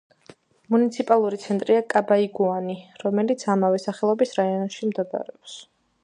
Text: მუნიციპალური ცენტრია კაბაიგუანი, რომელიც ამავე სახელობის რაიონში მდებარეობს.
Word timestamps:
მუნიციპალური 0.75 1.37
ცენტრია 1.41 1.83
კაბაიგუანი, 1.93 2.75
რომელიც 3.03 3.45
ამავე 3.55 3.81
სახელობის 3.83 4.33
რაიონში 4.39 4.89
მდებარეობს. 4.93 5.59